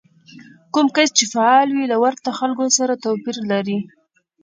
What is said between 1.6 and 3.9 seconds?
وي له ورته خلکو سره توپير لري.